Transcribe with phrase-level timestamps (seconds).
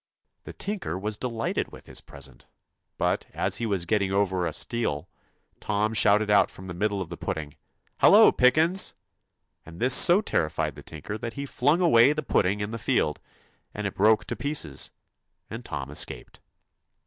[0.45, 2.47] The tinker was delighted with his present;
[2.97, 5.07] but as he was getting over a stile,
[5.59, 7.53] Tom shouted out from the middle of the pudding,
[7.99, 8.95] 'Hallo, Pickins!'
[9.63, 13.19] and this so terrified the tinker that he flung away the pudding in the field,
[13.75, 14.89] and it broke to pieces,
[15.51, 16.39] and Tom escaped.